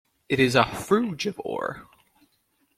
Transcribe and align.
It 0.29 0.39
is 0.39 0.55
a 0.55 0.63
frugivore. 0.63 1.85